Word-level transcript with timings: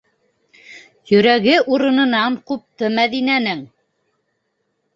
Йөрәге 1.11 1.53
урынынан 1.75 2.39
ҡупты 2.49 2.91
Мәҙинәнең. 2.99 3.65